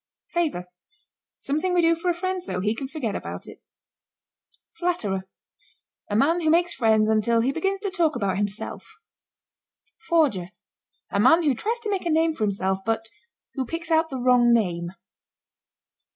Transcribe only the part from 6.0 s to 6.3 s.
A